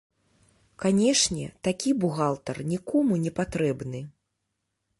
Канешне, 0.83 1.43
такі 1.67 1.89
бухгалтар 2.05 2.63
нікому 2.73 3.21
не 3.27 3.35
патрэбны. 3.41 3.99